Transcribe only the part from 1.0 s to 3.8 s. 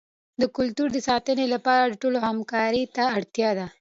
ساتنې لپاره د ټولو همکارۍ ته اړتیا ده.